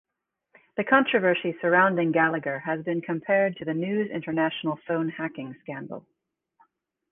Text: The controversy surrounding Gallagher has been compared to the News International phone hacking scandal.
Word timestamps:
The 0.77 0.83
controversy 0.83 1.55
surrounding 1.61 2.11
Gallagher 2.11 2.57
has 2.61 2.83
been 2.83 3.01
compared 3.01 3.55
to 3.57 3.65
the 3.65 3.75
News 3.75 4.09
International 4.09 4.79
phone 4.87 5.09
hacking 5.09 5.55
scandal. 5.61 6.07